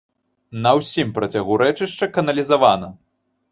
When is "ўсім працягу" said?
0.79-1.59